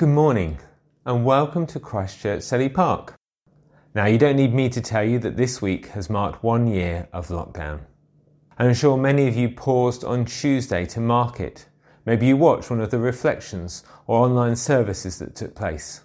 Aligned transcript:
Good 0.00 0.08
morning 0.08 0.58
and 1.04 1.26
welcome 1.26 1.66
to 1.66 1.78
Christchurch 1.78 2.40
Selly 2.40 2.72
Park. 2.72 3.16
Now, 3.94 4.06
you 4.06 4.16
don't 4.16 4.36
need 4.36 4.54
me 4.54 4.70
to 4.70 4.80
tell 4.80 5.04
you 5.04 5.18
that 5.18 5.36
this 5.36 5.60
week 5.60 5.88
has 5.88 6.08
marked 6.08 6.42
one 6.42 6.66
year 6.66 7.06
of 7.12 7.28
lockdown. 7.28 7.80
I'm 8.58 8.72
sure 8.72 8.96
many 8.96 9.28
of 9.28 9.36
you 9.36 9.50
paused 9.50 10.02
on 10.02 10.24
Tuesday 10.24 10.86
to 10.86 11.00
mark 11.00 11.38
it. 11.38 11.66
Maybe 12.06 12.24
you 12.28 12.38
watched 12.38 12.70
one 12.70 12.80
of 12.80 12.90
the 12.90 12.98
reflections 12.98 13.84
or 14.06 14.24
online 14.24 14.56
services 14.56 15.18
that 15.18 15.36
took 15.36 15.54
place. 15.54 16.00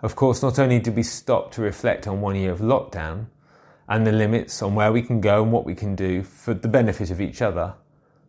Of 0.00 0.14
course, 0.14 0.40
not 0.40 0.60
only 0.60 0.78
did 0.78 0.94
we 0.94 1.02
stop 1.02 1.50
to 1.54 1.62
reflect 1.62 2.06
on 2.06 2.20
one 2.20 2.36
year 2.36 2.52
of 2.52 2.60
lockdown 2.60 3.26
and 3.88 4.06
the 4.06 4.12
limits 4.12 4.62
on 4.62 4.76
where 4.76 4.92
we 4.92 5.02
can 5.02 5.20
go 5.20 5.42
and 5.42 5.50
what 5.50 5.66
we 5.66 5.74
can 5.74 5.96
do 5.96 6.22
for 6.22 6.54
the 6.54 6.68
benefit 6.68 7.10
of 7.10 7.20
each 7.20 7.42
other, 7.42 7.74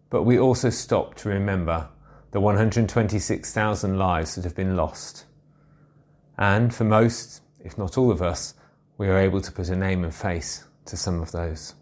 but 0.10 0.24
we 0.24 0.40
also 0.40 0.72
stopped 0.72 1.20
to 1.20 1.30
remember 1.30 1.90
the 2.32 2.42
126,000 2.42 3.98
lives 3.98 4.36
that 4.36 4.44
have 4.44 4.56
been 4.56 4.76
lost. 4.76 5.26
And 6.38 6.74
for 6.74 6.84
most, 6.84 7.42
if 7.64 7.78
not 7.78 7.98
all 7.98 8.12
of 8.12 8.22
us, 8.22 8.54
we 8.98 9.08
are 9.08 9.18
able 9.18 9.42
to 9.42 9.52
put 9.52 9.70
a 9.70 9.76
name 9.76 10.04
and 10.04 10.14
face 10.14 10.66
to 10.86 10.98
some 10.98 11.22
of 11.22 11.32
those. 11.32 11.76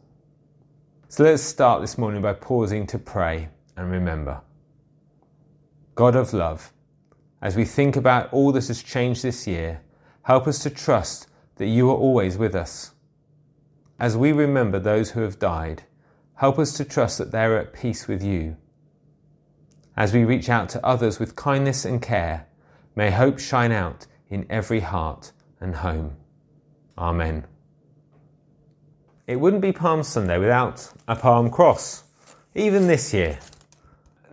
So 1.07 1.23
let's 1.23 1.41
start 1.41 1.81
this 1.81 1.97
morning 1.97 2.21
by 2.21 2.33
pausing 2.33 2.85
to 2.87 2.99
pray 2.99 3.49
and 3.75 3.89
remember. 3.89 4.41
God 5.95 6.15
of 6.15 6.33
love, 6.33 6.73
as 7.41 7.55
we 7.55 7.65
think 7.65 7.95
about 7.95 8.31
all 8.33 8.51
that 8.51 8.67
has 8.67 8.83
changed 8.83 9.23
this 9.23 9.47
year, 9.47 9.81
help 10.23 10.47
us 10.47 10.59
to 10.59 10.69
trust 10.69 11.27
that 11.55 11.67
you 11.67 11.89
are 11.89 11.95
always 11.95 12.37
with 12.37 12.53
us. 12.53 12.91
As 13.99 14.17
we 14.17 14.31
remember 14.31 14.77
those 14.77 15.11
who 15.11 15.21
have 15.21 15.39
died, 15.39 15.83
help 16.35 16.59
us 16.59 16.73
to 16.73 16.85
trust 16.85 17.17
that 17.17 17.31
they 17.31 17.45
are 17.45 17.57
at 17.57 17.73
peace 17.73 18.07
with 18.07 18.21
you 18.21 18.57
as 19.97 20.13
we 20.13 20.23
reach 20.25 20.49
out 20.49 20.69
to 20.69 20.85
others 20.85 21.19
with 21.19 21.35
kindness 21.35 21.85
and 21.85 22.01
care, 22.01 22.47
may 22.95 23.11
hope 23.11 23.39
shine 23.39 23.71
out 23.71 24.07
in 24.29 24.45
every 24.49 24.81
heart 24.81 25.31
and 25.59 25.75
home. 25.75 26.17
Amen. 26.97 27.45
It 29.27 29.37
wouldn't 29.37 29.61
be 29.61 29.71
Palm 29.71 30.03
Sunday 30.03 30.37
without 30.37 30.91
a 31.07 31.15
palm 31.15 31.49
cross, 31.49 32.03
even 32.53 32.87
this 32.87 33.13
year. 33.13 33.39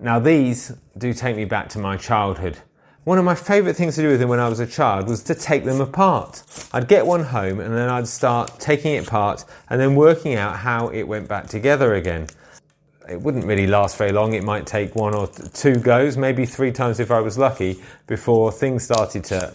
Now, 0.00 0.18
these 0.18 0.72
do 0.98 1.14
take 1.14 1.36
me 1.36 1.44
back 1.44 1.68
to 1.70 1.78
my 1.78 1.96
childhood. 1.96 2.58
One 3.04 3.18
of 3.18 3.24
my 3.24 3.34
favourite 3.34 3.76
things 3.76 3.96
to 3.96 4.02
do 4.02 4.10
with 4.10 4.20
them 4.20 4.28
when 4.28 4.38
I 4.38 4.48
was 4.48 4.60
a 4.60 4.66
child 4.66 5.08
was 5.08 5.22
to 5.24 5.34
take 5.34 5.64
them 5.64 5.80
apart. 5.80 6.42
I'd 6.72 6.88
get 6.88 7.06
one 7.06 7.24
home 7.24 7.58
and 7.58 7.74
then 7.74 7.88
I'd 7.88 8.06
start 8.06 8.60
taking 8.60 8.94
it 8.94 9.08
apart 9.08 9.44
and 9.68 9.80
then 9.80 9.94
working 9.94 10.34
out 10.34 10.56
how 10.56 10.88
it 10.88 11.04
went 11.04 11.26
back 11.26 11.48
together 11.48 11.94
again 11.94 12.28
it 13.08 13.20
wouldn't 13.20 13.44
really 13.44 13.66
last 13.66 13.96
very 13.96 14.12
long. 14.12 14.32
It 14.32 14.44
might 14.44 14.66
take 14.66 14.94
one 14.94 15.14
or 15.14 15.26
two 15.26 15.76
goes, 15.76 16.16
maybe 16.16 16.46
three 16.46 16.72
times 16.72 17.00
if 17.00 17.10
I 17.10 17.20
was 17.20 17.38
lucky, 17.38 17.82
before 18.06 18.52
things 18.52 18.84
started 18.84 19.24
to 19.24 19.54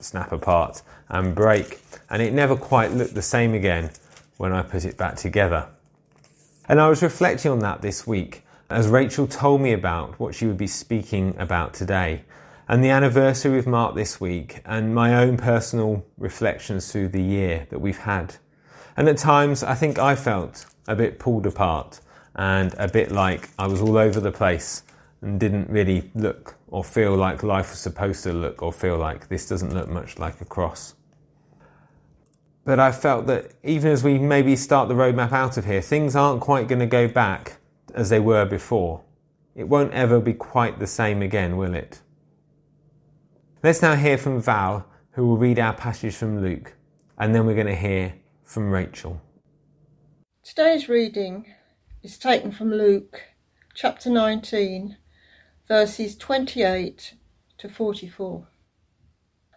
snap 0.00 0.32
apart 0.32 0.82
and 1.08 1.34
break. 1.34 1.80
And 2.10 2.22
it 2.22 2.32
never 2.32 2.56
quite 2.56 2.92
looked 2.92 3.14
the 3.14 3.22
same 3.22 3.54
again 3.54 3.90
when 4.36 4.52
I 4.52 4.62
put 4.62 4.84
it 4.84 4.96
back 4.96 5.16
together. 5.16 5.68
And 6.68 6.80
I 6.80 6.88
was 6.88 7.02
reflecting 7.02 7.50
on 7.50 7.60
that 7.60 7.82
this 7.82 8.06
week 8.06 8.44
as 8.70 8.86
Rachel 8.86 9.26
told 9.26 9.60
me 9.60 9.72
about 9.72 10.20
what 10.20 10.34
she 10.34 10.46
would 10.46 10.58
be 10.58 10.66
speaking 10.66 11.34
about 11.38 11.72
today 11.72 12.24
and 12.68 12.84
the 12.84 12.90
anniversary 12.90 13.54
we've 13.54 13.66
marked 13.66 13.96
this 13.96 14.20
week 14.20 14.60
and 14.66 14.94
my 14.94 15.14
own 15.14 15.38
personal 15.38 16.04
reflections 16.18 16.92
through 16.92 17.08
the 17.08 17.22
year 17.22 17.66
that 17.70 17.78
we've 17.78 17.98
had. 17.98 18.36
And 18.94 19.08
at 19.08 19.16
times 19.16 19.62
I 19.62 19.74
think 19.74 19.98
I 19.98 20.14
felt 20.14 20.66
a 20.86 20.94
bit 20.94 21.18
pulled 21.18 21.46
apart 21.46 22.00
and 22.36 22.74
a 22.78 22.88
bit 22.88 23.10
like 23.10 23.50
I 23.58 23.66
was 23.66 23.80
all 23.80 23.96
over 23.96 24.20
the 24.20 24.32
place 24.32 24.82
and 25.20 25.40
didn't 25.40 25.68
really 25.68 26.10
look 26.14 26.56
or 26.68 26.84
feel 26.84 27.16
like 27.16 27.42
life 27.42 27.70
was 27.70 27.78
supposed 27.78 28.22
to 28.24 28.32
look 28.32 28.62
or 28.62 28.72
feel 28.72 28.96
like 28.96 29.28
this 29.28 29.48
doesn't 29.48 29.74
look 29.74 29.88
much 29.88 30.18
like 30.18 30.40
a 30.40 30.44
cross. 30.44 30.94
But 32.64 32.78
I 32.78 32.92
felt 32.92 33.26
that 33.28 33.52
even 33.64 33.90
as 33.90 34.04
we 34.04 34.18
maybe 34.18 34.54
start 34.54 34.88
the 34.88 34.94
roadmap 34.94 35.32
out 35.32 35.56
of 35.56 35.64
here, 35.64 35.80
things 35.80 36.14
aren't 36.14 36.42
quite 36.42 36.68
going 36.68 36.80
to 36.80 36.86
go 36.86 37.08
back 37.08 37.56
as 37.94 38.10
they 38.10 38.20
were 38.20 38.44
before. 38.44 39.02
It 39.54 39.68
won't 39.68 39.92
ever 39.92 40.20
be 40.20 40.34
quite 40.34 40.78
the 40.78 40.86
same 40.86 41.22
again, 41.22 41.56
will 41.56 41.74
it? 41.74 42.00
Let's 43.62 43.82
now 43.82 43.96
hear 43.96 44.18
from 44.18 44.40
Val, 44.40 44.86
who 45.12 45.26
will 45.26 45.38
read 45.38 45.58
our 45.58 45.72
passage 45.72 46.14
from 46.14 46.42
Luke, 46.42 46.74
and 47.18 47.34
then 47.34 47.46
we're 47.46 47.54
going 47.54 47.66
to 47.66 47.74
hear 47.74 48.14
from 48.44 48.70
Rachel. 48.70 49.20
Today's 50.44 50.88
reading 50.88 51.46
is 52.00 52.16
taken 52.16 52.52
from 52.52 52.70
Luke 52.70 53.22
chapter 53.74 54.08
19, 54.08 54.96
verses 55.66 56.16
28 56.16 57.14
to 57.58 57.68
44. 57.68 58.46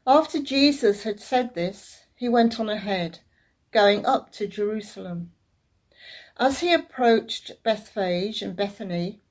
After 0.08 0.42
Jesus 0.42 1.04
had 1.04 1.20
said 1.20 1.54
this, 1.54 2.06
he 2.16 2.28
went 2.28 2.60
on 2.60 2.68
ahead, 2.68 3.20
going 3.72 4.08
up 4.08 4.32
to 4.34 4.48
Jerusalem. 4.48 5.34
As 6.38 6.62
he 6.62 6.74
approached 6.74 7.62
Bethphage 7.64 8.42
and 8.42 8.56
Bethany, 8.56 9.22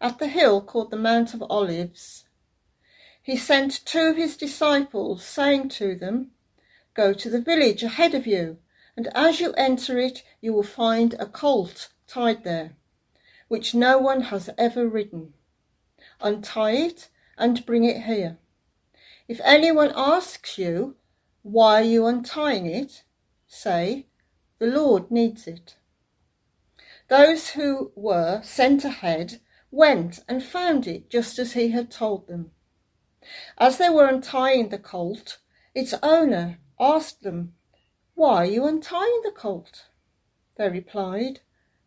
at 0.00 0.20
the 0.20 0.28
hill 0.28 0.60
called 0.60 0.92
the 0.92 0.96
Mount 0.96 1.34
of 1.34 1.42
Olives, 1.50 2.26
he 3.20 3.36
sent 3.36 3.84
two 3.84 4.10
of 4.10 4.16
his 4.16 4.36
disciples, 4.36 5.24
saying 5.24 5.70
to 5.70 5.96
them, 5.96 6.30
Go 6.94 7.12
to 7.12 7.28
the 7.28 7.40
village 7.40 7.82
ahead 7.82 8.14
of 8.14 8.24
you, 8.24 8.58
and 8.96 9.08
as 9.16 9.40
you 9.40 9.52
enter 9.54 9.98
it, 9.98 10.22
you 10.40 10.52
will 10.52 10.62
find 10.62 11.14
a 11.14 11.26
colt 11.26 11.88
tied 12.06 12.44
there, 12.44 12.76
which 13.48 13.74
no 13.74 13.98
one 13.98 14.22
has 14.22 14.50
ever 14.56 14.88
ridden. 14.88 15.34
Untie 16.20 16.72
it 16.72 17.08
and 17.36 17.66
bring 17.66 17.84
it 17.84 18.02
here. 18.02 18.38
If 19.28 19.40
anyone 19.44 19.92
asks 19.94 20.58
you, 20.58 20.96
why 21.42 21.80
are 21.80 21.84
you 21.84 22.06
untying 22.06 22.66
it? 22.66 23.02
Say, 23.46 24.06
the 24.58 24.66
Lord 24.66 25.10
needs 25.10 25.46
it. 25.46 25.76
Those 27.08 27.50
who 27.50 27.92
were 27.94 28.40
sent 28.42 28.84
ahead 28.84 29.40
went 29.70 30.20
and 30.28 30.42
found 30.42 30.86
it 30.86 31.10
just 31.10 31.38
as 31.38 31.52
he 31.52 31.68
had 31.68 31.90
told 31.90 32.26
them. 32.26 32.52
As 33.58 33.78
they 33.78 33.90
were 33.90 34.08
untying 34.08 34.68
the 34.68 34.78
colt, 34.78 35.38
its 35.74 35.94
owner 36.02 36.58
asked 36.78 37.22
them, 37.22 37.54
Why 38.14 38.36
are 38.36 38.46
you 38.46 38.66
untying 38.66 39.20
the 39.22 39.32
colt? 39.32 39.86
They 40.56 40.68
replied, 40.68 41.40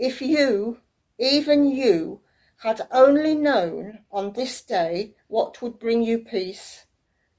if 0.00 0.22
you, 0.22 0.80
even 1.18 1.70
you, 1.70 2.22
had 2.62 2.80
only 2.90 3.34
known 3.34 3.98
on 4.10 4.32
this 4.32 4.62
day 4.62 5.14
what 5.28 5.60
would 5.60 5.78
bring 5.78 6.02
you 6.02 6.18
peace, 6.18 6.86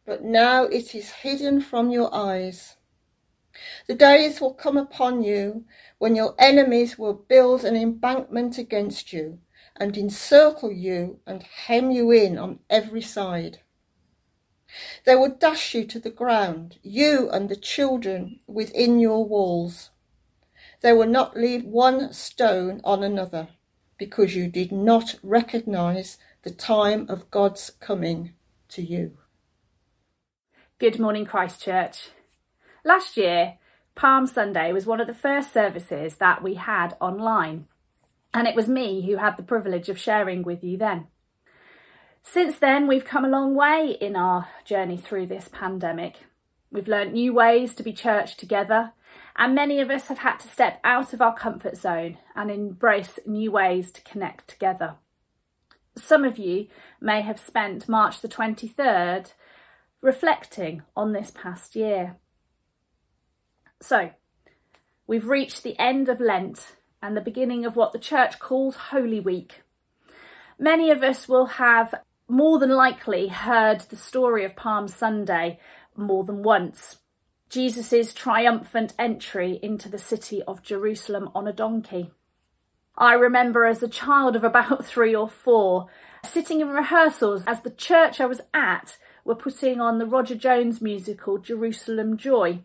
but 0.06 0.24
now 0.24 0.63
it 0.66 0.94
is 0.94 1.10
hidden 1.10 1.60
from 1.60 1.90
your 1.90 2.13
eyes. 2.13 2.78
The 3.88 3.96
days 3.96 4.40
will 4.40 4.54
come 4.54 4.78
upon 4.78 5.24
you 5.24 5.66
when 5.98 6.16
your 6.16 6.36
enemies 6.38 6.98
will 6.98 7.13
build 7.13 7.66
an 7.66 7.75
embankment 7.75 8.58
against 8.58 9.12
you 9.12 9.40
and 9.75 9.98
encircle 9.98 10.72
you 10.72 11.19
and 11.25 11.44
hem 11.44 11.92
you 11.92 12.12
in 12.12 12.38
on 12.38 12.60
every 12.69 13.02
side. 13.02 13.60
They 15.06 15.16
will 15.16 15.30
dash 15.30 15.74
you 15.74 15.86
to 15.86 16.00
the 16.00 16.12
ground, 16.12 16.78
you 16.84 17.30
and 17.30 17.50
the 17.50 17.56
children 17.56 18.40
within 18.48 19.00
your 19.00 19.25
walls. 19.25 19.90
They 20.81 20.94
will 20.94 21.07
not 21.07 21.38
leave 21.38 21.63
one 21.63 22.12
stone 22.13 22.81
on 22.83 23.04
another, 23.04 23.50
because 23.98 24.36
you 24.36 24.48
did 24.48 24.72
not 24.72 25.16
recognize 25.24 26.18
the 26.44 26.51
time 26.51 27.06
of 27.10 27.31
God's 27.31 27.69
coming. 27.80 28.33
to 28.72 28.81
you. 28.81 29.18
Good 30.80 31.00
morning, 31.00 31.25
Christchurch. 31.25 32.10
Last 32.83 33.18
year, 33.18 33.57
Palm 33.95 34.25
Sunday 34.25 34.72
was 34.72 34.86
one 34.86 35.01
of 35.01 35.07
the 35.07 35.13
first 35.13 35.54
services 35.54 36.16
that 36.16 36.42
we 36.42 36.56
had 36.56 36.95
online, 37.00 37.68
and 38.34 38.48
it 38.48 38.56
was 38.56 38.68
me 38.68 39.06
who 39.06 39.18
had 39.18 39.38
the 39.38 39.44
privilege 39.44 39.89
of 39.89 40.00
sharing 40.00 40.42
with 40.42 40.63
you 40.63 40.77
then. 40.77 41.07
Since 42.24 42.57
then, 42.60 42.88
we've 42.88 43.06
come 43.06 43.25
a 43.25 43.30
long 43.30 43.56
way 43.56 43.98
in 44.00 44.16
our 44.16 44.48
journey 44.63 44.98
through 44.98 45.27
this 45.27 45.50
pandemic. 45.51 46.16
We've 46.72 46.88
learnt 46.88 47.13
new 47.13 47.34
ways 47.34 47.75
to 47.75 47.84
be 47.84 47.94
church 47.94 48.38
together, 48.38 48.94
and 49.41 49.55
many 49.55 49.81
of 49.81 49.89
us 49.89 50.05
have 50.05 50.19
had 50.19 50.38
to 50.38 50.47
step 50.47 50.79
out 50.83 51.13
of 51.13 51.21
our 51.21 51.33
comfort 51.33 51.75
zone 51.75 52.19
and 52.35 52.51
embrace 52.51 53.17
new 53.25 53.51
ways 53.51 53.91
to 53.91 54.01
connect 54.03 54.47
together. 54.47 54.97
Some 55.97 56.23
of 56.23 56.38
you 56.38 56.67
may 57.01 57.21
have 57.21 57.39
spent 57.39 57.89
March 57.89 58.21
the 58.21 58.27
23rd 58.27 59.33
reflecting 59.99 60.83
on 60.95 61.13
this 61.13 61.31
past 61.31 61.75
year. 61.75 62.17
So, 63.81 64.11
we've 65.07 65.27
reached 65.27 65.63
the 65.63 65.77
end 65.79 66.07
of 66.07 66.19
Lent 66.19 66.75
and 67.01 67.17
the 67.17 67.19
beginning 67.19 67.65
of 67.65 67.75
what 67.75 67.93
the 67.93 67.99
church 67.99 68.38
calls 68.38 68.75
Holy 68.75 69.19
Week. 69.19 69.63
Many 70.59 70.91
of 70.91 71.01
us 71.01 71.27
will 71.27 71.47
have 71.47 71.95
more 72.27 72.59
than 72.59 72.69
likely 72.69 73.29
heard 73.29 73.81
the 73.81 73.95
story 73.95 74.45
of 74.45 74.55
Palm 74.55 74.88
Sunday 74.88 75.59
more 75.97 76.23
than 76.23 76.43
once. 76.43 76.97
Jesus' 77.51 78.13
triumphant 78.13 78.94
entry 78.98 79.59
into 79.62 79.89
the 79.89 79.98
city 79.98 80.42
of 80.44 80.63
Jerusalem 80.63 81.30
on 81.36 81.50
a 81.50 81.53
donkey. 81.53 82.12
I 82.98 83.13
remember 83.13 83.65
as 83.65 83.83
a 83.83 83.89
child 83.89 84.38
of 84.38 84.45
about 84.45 84.86
three 84.94 85.13
or 85.13 85.27
four, 85.27 85.88
sitting 86.24 86.62
in 86.62 86.69
rehearsals 86.69 87.44
as 87.45 87.59
the 87.59 87.69
church 87.69 88.21
I 88.21 88.25
was 88.25 88.39
at 88.53 88.98
were 89.25 89.36
putting 89.36 89.81
on 89.81 89.98
the 89.98 90.06
Roger 90.06 90.36
Jones 90.36 90.81
musical 90.81 91.39
Jerusalem 91.39 92.15
Joy. 92.15 92.62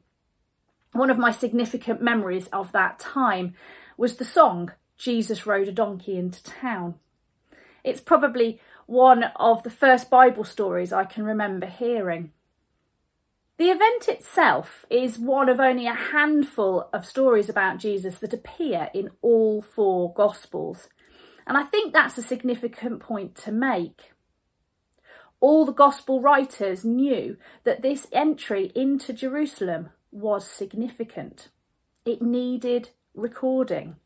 One 0.92 1.10
of 1.10 1.18
my 1.18 1.32
significant 1.32 2.00
memories 2.00 2.46
of 2.52 2.70
that 2.70 3.00
time 3.00 3.54
was 3.96 4.16
the 4.16 4.24
song 4.24 4.70
Jesus 4.96 5.46
Rode 5.46 5.66
a 5.66 5.72
Donkey 5.72 6.16
into 6.16 6.44
Town. 6.44 6.94
It's 7.82 8.00
probably 8.00 8.60
one 8.86 9.24
of 9.34 9.64
the 9.64 9.70
first 9.70 10.10
Bible 10.10 10.44
stories 10.44 10.92
I 10.92 11.06
can 11.06 11.24
remember 11.24 11.66
hearing. 11.66 12.30
The 13.58 13.70
event 13.70 14.08
itself 14.08 14.84
is 14.90 15.18
one 15.18 15.48
of 15.48 15.60
only 15.60 15.86
a 15.86 15.94
handful 15.94 16.90
of 16.92 17.06
stories 17.06 17.48
about 17.48 17.78
Jesus 17.78 18.18
that 18.18 18.34
appear 18.34 18.90
in 18.92 19.10
all 19.22 19.62
four 19.62 20.12
Gospels. 20.12 20.88
And 21.46 21.56
I 21.56 21.62
think 21.62 21.92
that's 21.92 22.18
a 22.18 22.22
significant 22.22 23.00
point 23.00 23.34
to 23.36 23.52
make. 23.52 24.12
All 25.40 25.64
the 25.64 25.72
Gospel 25.72 26.20
writers 26.20 26.84
knew 26.84 27.38
that 27.64 27.80
this 27.80 28.06
entry 28.12 28.72
into 28.74 29.14
Jerusalem 29.14 29.88
was 30.10 30.46
significant. 30.46 31.48
It 32.04 32.20
needed 32.20 32.90
recording. 33.14 33.96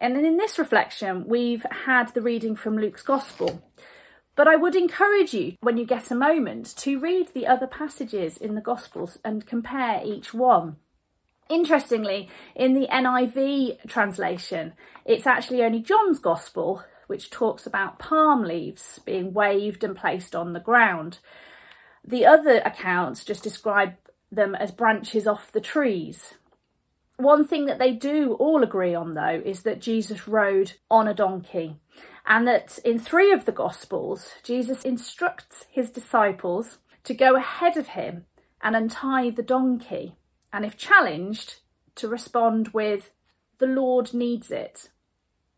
And 0.00 0.14
then 0.14 0.24
in 0.24 0.36
this 0.36 0.58
reflection, 0.58 1.26
we've 1.26 1.66
had 1.84 2.14
the 2.14 2.22
reading 2.22 2.54
from 2.54 2.78
Luke's 2.78 3.02
Gospel. 3.02 3.62
But 4.38 4.46
I 4.46 4.54
would 4.54 4.76
encourage 4.76 5.34
you, 5.34 5.56
when 5.62 5.78
you 5.78 5.84
get 5.84 6.12
a 6.12 6.14
moment, 6.14 6.72
to 6.76 7.00
read 7.00 7.30
the 7.34 7.48
other 7.48 7.66
passages 7.66 8.36
in 8.36 8.54
the 8.54 8.60
Gospels 8.60 9.18
and 9.24 9.44
compare 9.44 10.00
each 10.04 10.32
one. 10.32 10.76
Interestingly, 11.50 12.28
in 12.54 12.74
the 12.74 12.86
NIV 12.86 13.88
translation, 13.88 14.74
it's 15.04 15.26
actually 15.26 15.64
only 15.64 15.80
John's 15.80 16.20
Gospel 16.20 16.84
which 17.08 17.30
talks 17.30 17.66
about 17.66 17.98
palm 17.98 18.44
leaves 18.44 19.00
being 19.04 19.32
waved 19.32 19.82
and 19.82 19.96
placed 19.96 20.36
on 20.36 20.52
the 20.52 20.60
ground. 20.60 21.18
The 22.06 22.24
other 22.24 22.62
accounts 22.64 23.24
just 23.24 23.42
describe 23.42 23.94
them 24.30 24.54
as 24.54 24.70
branches 24.70 25.26
off 25.26 25.50
the 25.50 25.60
trees. 25.60 26.34
One 27.16 27.44
thing 27.44 27.66
that 27.66 27.80
they 27.80 27.90
do 27.90 28.34
all 28.34 28.62
agree 28.62 28.94
on, 28.94 29.14
though, 29.14 29.42
is 29.44 29.64
that 29.64 29.80
Jesus 29.80 30.28
rode 30.28 30.74
on 30.88 31.08
a 31.08 31.14
donkey 31.14 31.74
and 32.28 32.46
that 32.46 32.78
in 32.84 32.98
three 32.98 33.32
of 33.32 33.46
the 33.46 33.52
Gospels, 33.52 34.34
Jesus 34.44 34.84
instructs 34.84 35.64
his 35.70 35.90
disciples 35.90 36.76
to 37.04 37.14
go 37.14 37.34
ahead 37.34 37.78
of 37.78 37.88
him 37.88 38.26
and 38.62 38.76
untie 38.76 39.30
the 39.30 39.42
donkey, 39.42 40.14
and 40.52 40.64
if 40.64 40.76
challenged, 40.76 41.60
to 41.94 42.06
respond 42.06 42.68
with, 42.68 43.10
The 43.58 43.66
Lord 43.66 44.12
needs 44.12 44.50
it. 44.50 44.90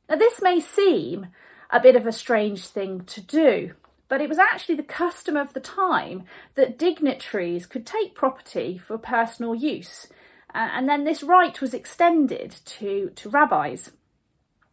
Now, 0.08 0.16
this 0.16 0.40
may 0.40 0.60
seem 0.60 1.26
a 1.70 1.80
bit 1.80 1.96
of 1.96 2.06
a 2.06 2.12
strange 2.12 2.66
thing 2.66 3.04
to 3.04 3.20
do, 3.20 3.74
but 4.08 4.20
it 4.20 4.28
was 4.28 4.38
actually 4.38 4.76
the 4.76 4.82
custom 4.84 5.36
of 5.36 5.52
the 5.54 5.60
time 5.60 6.24
that 6.54 6.78
dignitaries 6.78 7.66
could 7.66 7.86
take 7.86 8.14
property 8.14 8.78
for 8.78 8.96
personal 8.96 9.56
use, 9.56 10.06
uh, 10.54 10.68
and 10.72 10.88
then 10.88 11.02
this 11.02 11.24
right 11.24 11.60
was 11.60 11.74
extended 11.74 12.54
to, 12.64 13.10
to 13.16 13.28
rabbis. 13.28 13.90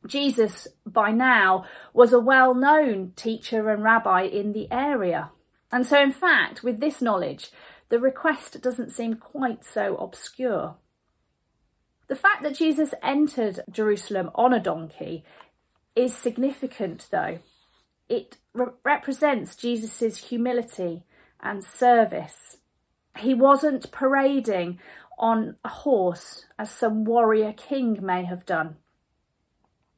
Jesus, 0.07 0.67
by 0.85 1.11
now, 1.11 1.65
was 1.93 2.13
a 2.13 2.19
well 2.19 2.53
known 2.53 3.13
teacher 3.15 3.69
and 3.69 3.83
rabbi 3.83 4.23
in 4.23 4.53
the 4.53 4.71
area. 4.71 5.31
And 5.71 5.85
so, 5.85 6.01
in 6.01 6.11
fact, 6.11 6.63
with 6.63 6.79
this 6.79 7.01
knowledge, 7.01 7.51
the 7.89 7.99
request 7.99 8.61
doesn't 8.61 8.91
seem 8.91 9.15
quite 9.15 9.63
so 9.63 9.95
obscure. 9.97 10.75
The 12.07 12.15
fact 12.15 12.43
that 12.43 12.55
Jesus 12.55 12.93
entered 13.03 13.59
Jerusalem 13.69 14.31
on 14.35 14.53
a 14.53 14.59
donkey 14.59 15.25
is 15.95 16.15
significant, 16.15 17.07
though. 17.11 17.39
It 18.07 18.37
re- 18.53 18.67
represents 18.83 19.55
Jesus' 19.55 20.29
humility 20.29 21.03
and 21.41 21.63
service. 21.63 22.57
He 23.17 23.33
wasn't 23.33 23.91
parading 23.91 24.79
on 25.17 25.55
a 25.65 25.69
horse 25.69 26.45
as 26.57 26.69
some 26.71 27.03
warrior 27.03 27.51
king 27.51 27.99
may 28.01 28.23
have 28.23 28.45
done. 28.45 28.77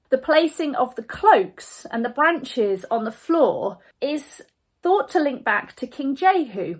The 0.09 0.17
placing 0.17 0.75
of 0.75 0.95
the 0.95 1.03
cloaks 1.03 1.85
and 1.91 2.03
the 2.03 2.09
branches 2.09 2.83
on 2.89 3.03
the 3.03 3.11
floor 3.11 3.77
is 4.01 4.41
thought 4.81 5.09
to 5.09 5.19
link 5.19 5.43
back 5.43 5.75
to 5.75 5.87
King 5.87 6.15
Jehu, 6.15 6.79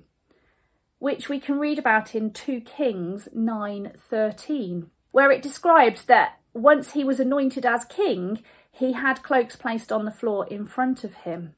which 0.98 1.30
we 1.30 1.40
can 1.40 1.60
read 1.60 1.78
about 1.78 2.16
in 2.16 2.32
2 2.32 2.62
Kings 2.62 3.28
9:13, 3.36 4.90
where 5.12 5.32
it 5.32 5.44
describes 5.44 6.06
that 6.06 6.40
once 6.54 6.94
he 6.94 7.04
was 7.04 7.20
anointed 7.20 7.66
as 7.66 7.86
king, 7.86 8.44
he 8.72 8.94
had 8.94 9.22
cloaks 9.22 9.56
placed 9.56 9.92
on 9.92 10.06
the 10.06 10.12
floor 10.12 10.48
in 10.48 10.66
front 10.66 11.04
of 11.04 11.14
him. 11.14 11.56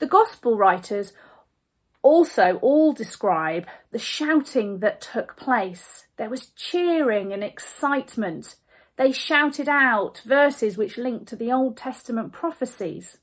The 0.00 0.06
gospel 0.06 0.58
writers 0.58 1.14
also 2.02 2.58
all 2.60 2.92
describe 2.92 3.66
the 3.90 3.98
shouting 3.98 4.80
that 4.80 5.00
took 5.00 5.36
place. 5.36 6.06
There 6.16 6.28
was 6.28 6.48
cheering 6.48 7.32
and 7.32 7.42
excitement 7.42 8.56
they 8.96 9.12
shouted 9.12 9.68
out 9.68 10.20
verses 10.24 10.76
which 10.76 10.98
linked 10.98 11.26
to 11.28 11.36
the 11.36 11.50
Old 11.50 11.76
Testament 11.76 12.32
prophecies. 12.32 13.18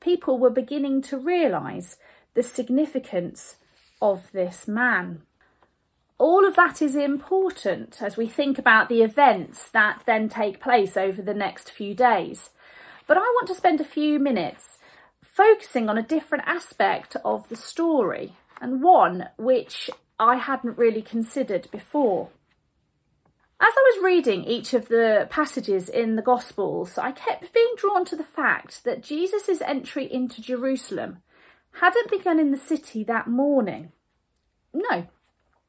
People 0.00 0.38
were 0.38 0.50
beginning 0.50 1.02
to 1.02 1.18
realise 1.18 1.96
the 2.34 2.42
significance 2.42 3.56
of 4.02 4.30
this 4.32 4.68
man. 4.68 5.22
All 6.18 6.46
of 6.46 6.56
that 6.56 6.80
is 6.80 6.96
important 6.96 8.00
as 8.00 8.16
we 8.16 8.26
think 8.26 8.58
about 8.58 8.88
the 8.88 9.02
events 9.02 9.68
that 9.70 10.02
then 10.06 10.28
take 10.28 10.60
place 10.60 10.96
over 10.96 11.20
the 11.20 11.34
next 11.34 11.70
few 11.70 11.94
days. 11.94 12.50
But 13.06 13.18
I 13.18 13.20
want 13.20 13.48
to 13.48 13.54
spend 13.54 13.80
a 13.80 13.84
few 13.84 14.18
minutes 14.18 14.78
focusing 15.22 15.88
on 15.88 15.98
a 15.98 16.02
different 16.02 16.44
aspect 16.46 17.16
of 17.24 17.48
the 17.48 17.56
story 17.56 18.32
and 18.60 18.82
one 18.82 19.28
which 19.36 19.90
I 20.18 20.36
hadn't 20.36 20.78
really 20.78 21.02
considered 21.02 21.68
before. 21.70 22.30
As 23.58 23.72
I 23.74 23.92
was 23.94 24.04
reading 24.04 24.44
each 24.44 24.74
of 24.74 24.88
the 24.88 25.26
passages 25.30 25.88
in 25.88 26.16
the 26.16 26.22
Gospels, 26.22 26.98
I 26.98 27.12
kept 27.12 27.54
being 27.54 27.74
drawn 27.78 28.04
to 28.04 28.16
the 28.16 28.22
fact 28.22 28.84
that 28.84 29.02
Jesus' 29.02 29.62
entry 29.62 30.12
into 30.12 30.42
Jerusalem 30.42 31.22
hadn't 31.80 32.10
begun 32.10 32.38
in 32.38 32.50
the 32.50 32.58
city 32.58 33.02
that 33.04 33.28
morning. 33.28 33.92
No, 34.74 35.06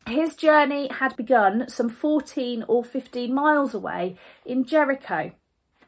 his 0.06 0.36
journey 0.36 0.90
had 0.92 1.16
begun 1.16 1.70
some 1.70 1.90
14 1.90 2.66
or 2.68 2.84
15 2.84 3.34
miles 3.34 3.74
away 3.74 4.18
in 4.46 4.66
Jericho. 4.66 5.32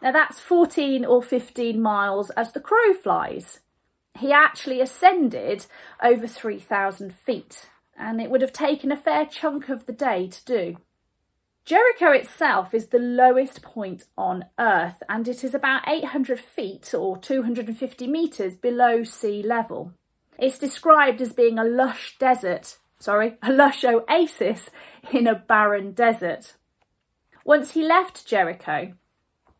Now 0.01 0.13
that's 0.13 0.39
14 0.39 1.03
or 1.03 1.21
15 1.21 1.81
miles 1.81 2.29
as 2.31 2.53
the 2.53 2.61
crow 2.61 2.93
flies. 2.93 3.59
He 4.17 4.31
actually 4.31 4.79
ascended 4.79 5.65
over 6.01 6.27
3,000 6.27 7.13
feet, 7.13 7.69
and 7.97 8.21
it 8.21 8.29
would 8.29 8.41
have 8.41 8.53
taken 8.53 8.91
a 8.91 8.97
fair 8.97 9.25
chunk 9.25 9.67
of 9.67 9.85
the 9.85 9.93
day 9.93 10.27
to 10.27 10.45
do. 10.45 10.77
Jericho 11.69 12.09
itself 12.13 12.73
is 12.73 12.87
the 12.87 12.97
lowest 12.97 13.61
point 13.61 14.05
on 14.17 14.45
Earth 14.57 15.03
and 15.07 15.27
it 15.27 15.43
is 15.43 15.53
about 15.53 15.87
800 15.87 16.39
feet 16.39 16.95
or 16.95 17.15
250 17.15 18.07
metres 18.07 18.55
below 18.55 19.03
sea 19.03 19.43
level. 19.43 19.93
It's 20.39 20.57
described 20.57 21.21
as 21.21 21.31
being 21.31 21.59
a 21.59 21.63
lush 21.63 22.17
desert, 22.17 22.79
sorry, 22.97 23.37
a 23.43 23.51
lush 23.51 23.85
oasis 23.85 24.71
in 25.13 25.27
a 25.27 25.35
barren 25.35 25.91
desert. 25.91 26.55
Once 27.45 27.73
he 27.73 27.83
left 27.83 28.25
Jericho, 28.25 28.93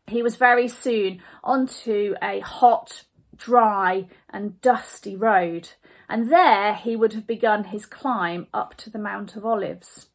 he 0.08 0.20
was 0.20 0.34
very 0.34 0.66
soon 0.66 1.22
onto 1.44 2.16
a 2.20 2.40
hot, 2.40 3.04
dry, 3.36 4.08
and 4.28 4.60
dusty 4.60 5.14
road. 5.14 5.68
and 6.08 6.28
there 6.28 6.74
he 6.74 6.96
would 6.96 7.12
have 7.12 7.28
begun 7.28 7.62
his 7.62 7.86
climb 7.86 8.48
up 8.52 8.74
to 8.78 8.90
the 8.90 8.98
Mount 8.98 9.36
of 9.36 9.46
Olives. 9.46 10.08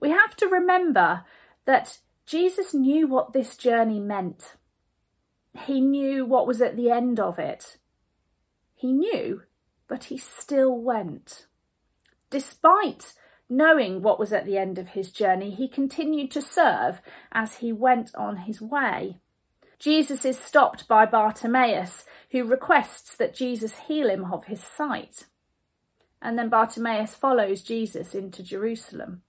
We 0.00 0.10
have 0.10 0.36
to 0.36 0.46
remember 0.46 1.24
that 1.64 1.98
Jesus 2.26 2.74
knew 2.74 3.06
what 3.06 3.32
this 3.32 3.56
journey 3.56 4.00
meant. 4.00 4.54
He 5.66 5.80
knew 5.80 6.24
what 6.24 6.46
was 6.46 6.60
at 6.60 6.76
the 6.76 6.90
end 6.90 7.18
of 7.18 7.38
it. 7.38 7.78
He 8.74 8.92
knew, 8.92 9.42
but 9.88 10.04
he 10.04 10.18
still 10.18 10.78
went. 10.78 11.46
Despite 12.30 13.14
knowing 13.48 14.02
what 14.02 14.18
was 14.18 14.32
at 14.32 14.44
the 14.44 14.58
end 14.58 14.78
of 14.78 14.88
his 14.88 15.10
journey, 15.10 15.50
he 15.50 15.68
continued 15.68 16.30
to 16.32 16.42
serve 16.42 17.00
as 17.32 17.56
he 17.56 17.72
went 17.72 18.14
on 18.14 18.38
his 18.38 18.60
way. 18.60 19.16
Jesus 19.78 20.24
is 20.24 20.38
stopped 20.38 20.86
by 20.88 21.06
Bartimaeus, 21.06 22.04
who 22.30 22.44
requests 22.44 23.16
that 23.16 23.34
Jesus 23.34 23.78
heal 23.86 24.10
him 24.10 24.32
of 24.32 24.46
his 24.46 24.62
sight. 24.62 25.26
And 26.20 26.38
then 26.38 26.48
Bartimaeus 26.48 27.14
follows 27.14 27.62
Jesus 27.62 28.14
into 28.14 28.42
Jerusalem. 28.42 29.22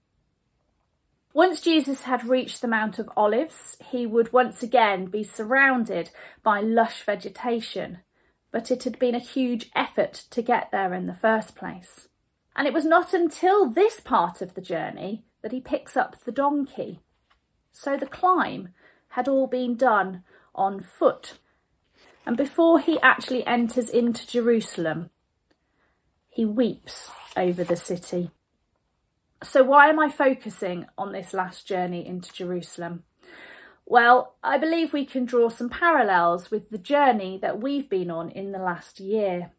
Once 1.32 1.60
Jesus 1.60 2.02
had 2.02 2.26
reached 2.26 2.60
the 2.60 2.68
Mount 2.68 2.98
of 2.98 3.08
Olives, 3.16 3.76
he 3.90 4.04
would 4.04 4.32
once 4.32 4.62
again 4.62 5.06
be 5.06 5.22
surrounded 5.22 6.10
by 6.42 6.60
lush 6.60 7.04
vegetation, 7.04 7.98
but 8.50 8.70
it 8.70 8.82
had 8.82 8.98
been 8.98 9.14
a 9.14 9.20
huge 9.20 9.70
effort 9.76 10.24
to 10.30 10.42
get 10.42 10.70
there 10.72 10.92
in 10.92 11.06
the 11.06 11.14
first 11.14 11.54
place. 11.54 12.08
And 12.56 12.66
it 12.66 12.74
was 12.74 12.84
not 12.84 13.14
until 13.14 13.70
this 13.70 14.00
part 14.00 14.42
of 14.42 14.54
the 14.54 14.60
journey 14.60 15.24
that 15.42 15.52
he 15.52 15.60
picks 15.60 15.96
up 15.96 16.16
the 16.24 16.32
donkey. 16.32 17.00
So 17.70 17.96
the 17.96 18.06
climb 18.06 18.70
had 19.10 19.28
all 19.28 19.46
been 19.46 19.76
done 19.76 20.24
on 20.52 20.80
foot. 20.80 21.38
And 22.26 22.36
before 22.36 22.80
he 22.80 23.00
actually 23.00 23.46
enters 23.46 23.88
into 23.88 24.26
Jerusalem, 24.26 25.10
he 26.28 26.44
weeps 26.44 27.08
over 27.36 27.62
the 27.62 27.76
city. 27.76 28.30
So, 29.42 29.62
why 29.62 29.88
am 29.88 29.98
I 29.98 30.10
focusing 30.10 30.84
on 30.98 31.12
this 31.12 31.32
last 31.32 31.66
journey 31.66 32.06
into 32.06 32.30
Jerusalem? 32.30 33.04
Well, 33.86 34.34
I 34.44 34.58
believe 34.58 34.92
we 34.92 35.06
can 35.06 35.24
draw 35.24 35.48
some 35.48 35.70
parallels 35.70 36.50
with 36.50 36.68
the 36.68 36.78
journey 36.78 37.38
that 37.40 37.60
we've 37.60 37.88
been 37.88 38.10
on 38.10 38.30
in 38.30 38.52
the 38.52 38.58
last 38.58 39.00
year. 39.00 39.52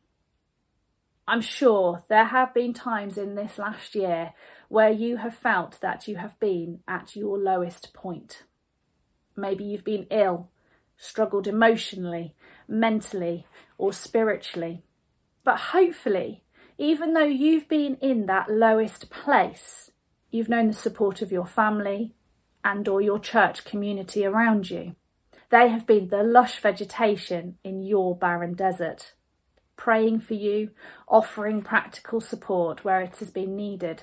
I'm 1.27 1.41
sure 1.41 2.03
there 2.09 2.25
have 2.25 2.53
been 2.53 2.73
times 2.73 3.17
in 3.17 3.33
this 3.33 3.57
last 3.57 3.95
year 3.95 4.33
where 4.69 4.91
you 4.91 5.17
have 5.17 5.35
felt 5.35 5.81
that 5.81 6.07
you 6.07 6.17
have 6.17 6.39
been 6.39 6.81
at 6.87 7.15
your 7.15 7.39
lowest 7.39 7.91
point. 7.93 8.43
Maybe 9.35 9.63
you've 9.63 9.83
been 9.83 10.07
ill, 10.11 10.49
struggled 10.95 11.47
emotionally, 11.47 12.35
mentally, 12.67 13.47
or 13.79 13.93
spiritually. 13.93 14.83
But 15.43 15.57
hopefully, 15.57 16.43
even 16.81 17.13
though 17.13 17.23
you've 17.23 17.67
been 17.67 17.95
in 18.01 18.25
that 18.25 18.49
lowest 18.49 19.11
place, 19.11 19.91
you've 20.31 20.49
known 20.49 20.65
the 20.65 20.73
support 20.73 21.21
of 21.21 21.31
your 21.31 21.45
family 21.45 22.15
and 22.65 22.87
or 22.87 22.99
your 22.99 23.19
church 23.19 23.63
community 23.63 24.25
around 24.25 24.71
you. 24.71 24.95
They 25.51 25.69
have 25.69 25.85
been 25.85 26.07
the 26.07 26.23
lush 26.23 26.59
vegetation 26.59 27.59
in 27.63 27.83
your 27.83 28.17
barren 28.17 28.55
desert, 28.55 29.13
praying 29.75 30.21
for 30.21 30.33
you, 30.33 30.71
offering 31.07 31.61
practical 31.61 32.19
support 32.19 32.83
where 32.83 33.01
it 33.01 33.15
has 33.17 33.29
been 33.29 33.55
needed. 33.55 34.01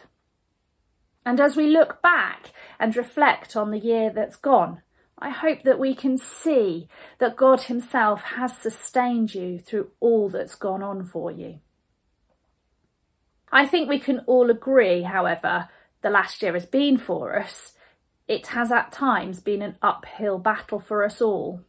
And 1.26 1.40
as 1.40 1.56
we 1.56 1.66
look 1.66 2.00
back 2.00 2.52
and 2.78 2.96
reflect 2.96 3.56
on 3.56 3.72
the 3.72 3.80
year 3.80 4.12
that's 4.14 4.36
gone, 4.36 4.82
I 5.18 5.30
hope 5.30 5.64
that 5.64 5.80
we 5.80 5.96
can 5.96 6.16
see 6.16 6.86
that 7.18 7.36
God 7.36 7.62
Himself 7.62 8.22
has 8.36 8.56
sustained 8.56 9.34
you 9.34 9.58
through 9.58 9.90
all 9.98 10.28
that's 10.28 10.54
gone 10.54 10.84
on 10.84 11.04
for 11.04 11.32
you. 11.32 11.58
I 13.50 13.66
think 13.66 13.88
we 13.88 13.98
can 13.98 14.20
all 14.20 14.50
agree, 14.50 15.02
however, 15.02 15.68
the 16.02 16.10
last 16.10 16.42
year 16.42 16.52
has 16.52 16.66
been 16.66 16.98
for 16.98 17.38
us. 17.38 17.74
It 18.26 18.48
has 18.48 18.70
at 18.70 18.92
times 18.92 19.40
been 19.40 19.62
an 19.62 19.76
uphill 19.80 20.38
battle 20.38 20.80
for 20.80 21.04
us 21.04 21.20
all. 21.20 21.62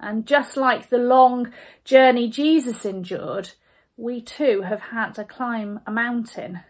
And 0.00 0.26
just 0.26 0.56
like 0.56 0.88
the 0.88 0.98
long 0.98 1.52
journey 1.84 2.28
Jesus 2.28 2.84
endured, 2.84 3.52
we 3.96 4.20
too 4.20 4.62
have 4.62 4.80
had 4.80 5.12
to 5.12 5.24
climb 5.24 5.80
a 5.86 5.92
mountain. 5.92 6.60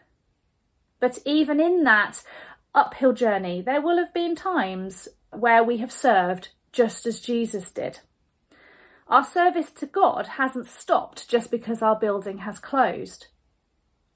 But 1.00 1.18
even 1.24 1.58
in 1.58 1.84
that 1.84 2.22
uphill 2.74 3.12
journey, 3.12 3.62
there 3.62 3.80
will 3.80 3.96
have 3.96 4.12
been 4.12 4.36
times 4.36 5.08
where 5.30 5.64
we 5.64 5.78
have 5.78 5.92
served 5.92 6.50
just 6.70 7.06
as 7.06 7.20
Jesus 7.20 7.70
did. 7.70 8.00
Our 9.08 9.24
service 9.24 9.70
to 9.72 9.86
God 9.86 10.26
hasn't 10.26 10.66
stopped 10.66 11.28
just 11.28 11.50
because 11.50 11.82
our 11.82 11.98
building 11.98 12.38
has 12.38 12.58
closed 12.58 13.28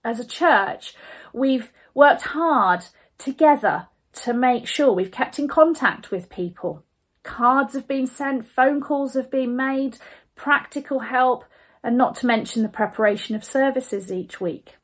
as 0.08 0.18
a 0.18 0.26
church, 0.26 0.94
we've 1.32 1.72
worked 1.94 2.22
hard 2.22 2.86
together 3.18 3.88
to 4.12 4.32
make 4.32 4.66
sure 4.66 4.92
we've 4.92 5.10
kept 5.10 5.38
in 5.38 5.48
contact 5.48 6.10
with 6.10 6.30
people. 6.30 6.82
Cards 7.22 7.74
have 7.74 7.86
been 7.86 8.06
sent, 8.06 8.46
phone 8.46 8.80
calls 8.80 9.14
have 9.14 9.30
been 9.30 9.54
made, 9.54 9.98
practical 10.34 11.00
help, 11.00 11.44
and 11.82 11.96
not 11.96 12.16
to 12.16 12.26
mention 12.26 12.62
the 12.62 12.68
preparation 12.68 13.36
of 13.36 13.44
services 13.44 14.10
each 14.10 14.40
week. 14.40 14.76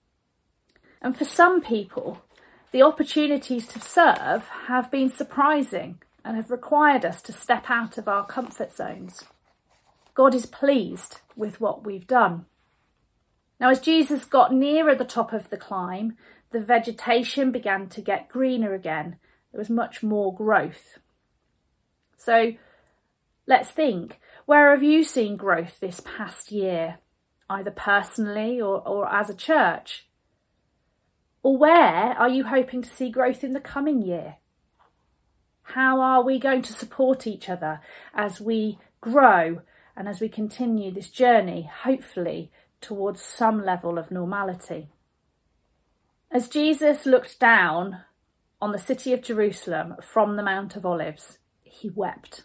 And 1.00 1.16
for 1.16 1.24
some 1.24 1.60
people, 1.60 2.22
the 2.70 2.82
opportunities 2.82 3.66
to 3.68 3.80
serve 3.80 4.44
have 4.66 4.90
been 4.90 5.08
surprising 5.08 6.00
and 6.24 6.36
have 6.36 6.50
required 6.50 7.04
us 7.04 7.20
to 7.22 7.32
step 7.32 7.70
out 7.70 7.98
of 7.98 8.08
our 8.08 8.26
comfort 8.26 8.74
zones. 8.74 9.24
God 10.14 10.34
is 10.34 10.46
pleased 10.46 11.20
with 11.36 11.60
what 11.60 11.84
we've 11.84 12.06
done. 12.06 12.46
Now, 13.60 13.70
as 13.70 13.80
Jesus 13.80 14.24
got 14.24 14.52
nearer 14.52 14.94
the 14.94 15.04
top 15.04 15.32
of 15.32 15.50
the 15.50 15.56
climb, 15.56 16.16
the 16.50 16.60
vegetation 16.60 17.52
began 17.52 17.88
to 17.88 18.00
get 18.00 18.28
greener 18.28 18.74
again. 18.74 19.16
There 19.52 19.58
was 19.58 19.70
much 19.70 20.02
more 20.02 20.34
growth. 20.34 20.98
So 22.16 22.52
let's 23.46 23.70
think 23.70 24.18
where 24.46 24.70
have 24.70 24.82
you 24.82 25.04
seen 25.04 25.36
growth 25.36 25.80
this 25.80 26.00
past 26.00 26.52
year, 26.52 26.98
either 27.48 27.70
personally 27.70 28.60
or, 28.60 28.86
or 28.86 29.10
as 29.12 29.30
a 29.30 29.34
church? 29.34 30.06
Or 31.42 31.56
where 31.56 32.14
are 32.18 32.28
you 32.28 32.44
hoping 32.44 32.82
to 32.82 32.88
see 32.88 33.10
growth 33.10 33.44
in 33.44 33.52
the 33.52 33.60
coming 33.60 34.02
year? 34.02 34.36
How 35.62 36.00
are 36.00 36.22
we 36.22 36.38
going 36.38 36.62
to 36.62 36.72
support 36.72 37.26
each 37.26 37.48
other 37.48 37.80
as 38.14 38.40
we 38.40 38.78
grow 39.00 39.62
and 39.96 40.08
as 40.08 40.20
we 40.20 40.28
continue 40.28 40.90
this 40.90 41.08
journey, 41.08 41.70
hopefully, 41.82 42.50
towards 42.84 43.22
some 43.22 43.64
level 43.64 43.98
of 43.98 44.10
normality. 44.10 44.88
As 46.30 46.48
Jesus 46.48 47.06
looked 47.06 47.40
down 47.40 48.02
on 48.60 48.72
the 48.72 48.78
city 48.78 49.14
of 49.14 49.22
Jerusalem 49.22 49.96
from 50.02 50.36
the 50.36 50.42
Mount 50.42 50.76
of 50.76 50.84
Olives, 50.84 51.38
he 51.62 51.88
wept. 51.88 52.42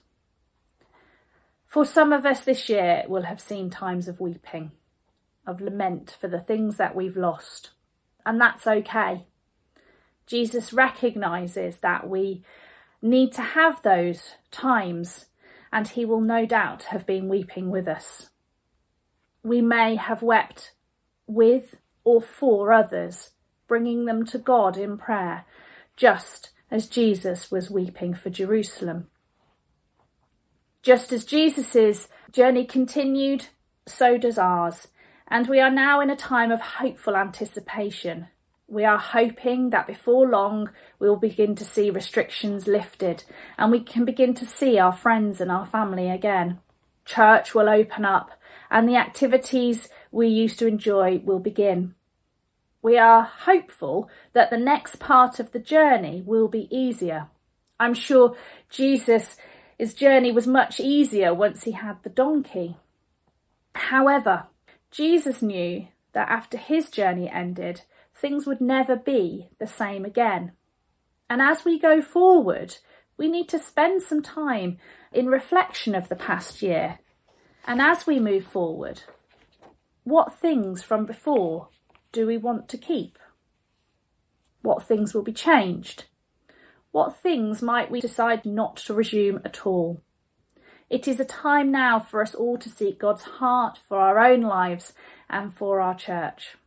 For 1.68 1.86
some 1.86 2.14
of 2.14 2.26
us 2.26 2.46
this 2.46 2.70
year 2.70 3.04
will 3.08 3.24
have 3.24 3.42
seen 3.42 3.70
times 3.70 4.08
of 4.08 4.22
weeping, 4.22 4.72
of 5.46 5.60
lament 5.60 6.16
for 6.20 6.30
the 6.30 6.40
things 6.40 6.78
that 6.78 6.96
we've 6.96 7.18
lost, 7.18 7.72
and 8.26 8.40
that's 8.40 8.66
okay. 8.66 9.26
Jesus 10.26 10.72
recognises 10.72 11.80
that 11.80 12.10
we 12.10 12.44
need 13.02 13.34
to 13.34 13.42
have 13.42 13.82
those 13.82 14.36
times, 14.52 15.26
and 15.72 15.90
he 15.90 16.06
will 16.06 16.22
no 16.22 16.46
doubt 16.46 16.84
have 16.84 17.06
been 17.06 17.28
weeping 17.28 17.70
with 17.70 17.90
us 17.90 18.30
we 19.44 19.62
may 19.62 19.96
have 19.96 20.22
wept 20.22 20.74
with 21.28 21.76
or 22.04 22.22
for 22.22 22.74
others, 22.74 23.32
bringing 23.68 24.06
them 24.06 24.26
to 24.26 24.38
God 24.38 24.78
in 24.78 24.98
prayer, 24.98 25.46
just 25.96 26.52
as 26.72 26.88
Jesus 26.88 27.52
was 27.52 27.70
weeping 27.70 28.14
for 28.14 28.30
Jerusalem. 28.30 29.08
Just 30.82 31.12
as 31.12 31.26
Jesus' 31.26 32.08
journey 32.32 32.66
continued, 32.66 33.48
so 33.86 34.18
does 34.18 34.38
ours, 34.38 34.88
and 35.28 35.48
we 35.48 35.60
are 35.60 35.72
now 35.72 36.00
in 36.02 36.10
a 36.10 36.16
time 36.16 36.52
of 36.52 36.62
hopeful 36.62 37.16
anticipation. 37.16 38.28
We 38.68 38.86
are 38.86 39.00
hoping 39.00 39.72
that 39.72 39.88
before 39.88 40.28
long 40.28 40.70
we 41.00 41.10
will 41.10 41.18
begin 41.18 41.56
to 41.56 41.66
see 41.66 41.90
restrictions 41.90 42.68
lifted 42.68 43.24
and 43.58 43.72
we 43.72 43.80
can 43.80 44.06
begin 44.06 44.36
to 44.36 44.46
see 44.46 44.78
our 44.78 44.94
friends 44.94 45.42
and 45.42 45.52
our 45.52 45.66
family 45.66 46.10
again. 46.10 46.60
Church 47.10 47.56
will 47.56 47.68
open 47.68 48.06
up 48.06 48.32
and 48.70 48.88
the 48.88 48.96
activities 48.96 49.90
we 50.12 50.28
used 50.28 50.60
to 50.60 50.68
enjoy 50.68 51.20
will 51.24 51.40
begin. 51.40 51.96
We 52.84 53.00
are 53.00 53.24
hopeful 53.24 54.10
that 54.34 54.52
the 54.52 54.58
next 54.58 55.00
part 55.00 55.40
of 55.40 55.52
the 55.52 55.60
journey 55.60 56.22
will 56.24 56.48
be 56.48 56.68
easier. 56.70 57.28
I'm 57.80 57.96
sure 57.96 58.38
Jesus' 58.70 59.38
his 59.80 59.94
journey 59.94 60.32
was 60.32 60.46
much 60.46 60.80
easier 60.80 61.34
once 61.34 61.64
he 61.64 61.72
had 61.72 62.04
the 62.04 62.10
donkey. 62.10 62.78
However, 63.74 64.48
Jesus 64.92 65.42
knew 65.42 65.88
that 66.12 66.30
after 66.30 66.58
his 66.58 66.90
journey 66.90 67.30
ended, 67.30 67.82
things 68.14 68.46
would 68.46 68.62
never 68.62 68.96
be 68.96 69.50
the 69.58 69.68
same 69.68 70.06
again. 70.06 70.52
And 71.30 71.42
as 71.42 71.66
we 71.66 71.80
go 71.80 72.02
forward, 72.02 72.76
we 73.18 73.30
need 73.30 73.50
to 73.50 73.60
spend 73.60 74.04
some 74.04 74.22
time 74.22 74.78
in 75.12 75.28
reflection 75.28 75.96
of 75.96 76.10
the 76.10 76.16
past 76.16 76.62
year 76.62 77.00
and 77.66 77.82
as 77.82 78.08
we 78.08 78.20
move 78.20 78.46
forward, 78.46 79.04
What 80.04 80.34
things 80.34 80.82
from 80.82 81.06
before 81.06 81.70
do 82.12 82.26
we 82.26 82.38
want 82.38 82.68
to 82.70 82.78
keep? 82.78 83.20
What 84.64 84.88
things 84.88 85.14
will 85.14 85.22
be 85.22 85.34
changed? 85.34 86.06
What 86.92 87.22
things 87.22 87.62
might 87.62 87.92
we 87.92 88.02
decide 88.02 88.46
not 88.46 88.78
to 88.78 88.94
resume 88.96 89.40
at 89.46 89.68
all? 89.68 90.02
It 90.90 91.08
is 91.08 91.20
a 91.20 91.26
time 91.26 91.72
now 91.72 92.00
for 92.00 92.24
us 92.24 92.34
all 92.34 92.58
to 92.58 92.70
seek 92.70 92.98
God's 92.98 93.24
heart 93.24 93.78
for 93.88 94.00
our 94.00 94.18
own 94.18 94.42
lives 94.42 94.94
and 95.30 95.54
for 95.54 95.80
our 95.80 95.94
church. 95.94 96.58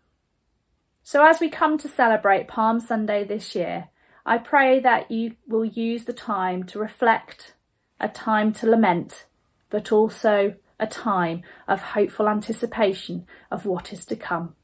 So, 1.02 1.26
as 1.26 1.40
we 1.40 1.48
come 1.48 1.78
to 1.78 1.88
celebrate 1.88 2.46
Palm 2.46 2.78
Sunday 2.78 3.24
this 3.24 3.56
year, 3.56 3.88
I 4.24 4.38
pray 4.38 4.78
that 4.78 5.10
you 5.10 5.34
will 5.48 5.64
use 5.64 6.04
the 6.04 6.12
time 6.12 6.62
to 6.66 6.78
reflect, 6.78 7.54
a 8.02 8.08
time 8.08 8.52
to 8.52 8.66
lament, 8.68 9.26
but 9.70 9.92
also 9.92 10.54
a 10.78 10.86
time 10.86 11.42
of 11.68 11.80
hopeful 11.80 12.28
anticipation 12.28 13.24
of 13.50 13.64
what 13.64 13.92
is 13.92 14.04
to 14.04 14.16
come. 14.16 14.54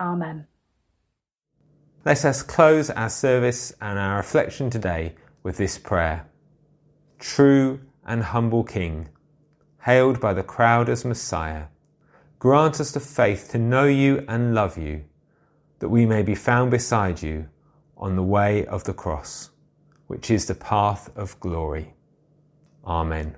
Amen. 0.00 0.46
Let 2.04 2.24
us 2.24 2.42
close 2.42 2.88
our 2.90 3.10
service 3.10 3.74
and 3.80 3.98
our 3.98 4.16
reflection 4.16 4.70
today 4.70 5.14
with 5.42 5.56
this 5.56 5.76
prayer. 5.76 6.26
True 7.18 7.80
and 8.06 8.22
humble 8.22 8.62
King, 8.62 9.08
hailed 9.84 10.20
by 10.20 10.32
the 10.32 10.44
crowd 10.44 10.88
as 10.88 11.04
Messiah, 11.04 11.64
grant 12.38 12.80
us 12.80 12.92
the 12.92 13.00
faith 13.00 13.48
to 13.50 13.58
know 13.58 13.84
you 13.84 14.24
and 14.28 14.54
love 14.54 14.78
you, 14.78 15.04
that 15.80 15.88
we 15.88 16.06
may 16.06 16.22
be 16.22 16.36
found 16.36 16.70
beside 16.70 17.20
you 17.20 17.48
on 17.96 18.14
the 18.14 18.22
way 18.22 18.64
of 18.66 18.84
the 18.84 18.94
cross, 18.94 19.50
which 20.06 20.30
is 20.30 20.46
the 20.46 20.54
path 20.54 21.10
of 21.16 21.38
glory. 21.40 21.94
Amen. 22.88 23.36